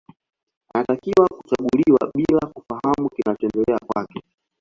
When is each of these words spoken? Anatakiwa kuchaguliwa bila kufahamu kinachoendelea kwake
Anatakiwa 0.73 1.27
kuchaguliwa 1.27 2.11
bila 2.15 2.39
kufahamu 2.47 3.09
kinachoendelea 3.09 3.79
kwake 3.87 4.21